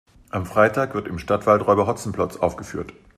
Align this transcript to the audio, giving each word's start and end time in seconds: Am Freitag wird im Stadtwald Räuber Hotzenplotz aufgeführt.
Am 0.31 0.47
Freitag 0.47 0.95
wird 0.95 1.07
im 1.07 1.19
Stadtwald 1.19 1.67
Räuber 1.67 1.85
Hotzenplotz 1.85 2.35
aufgeführt. 2.37 2.91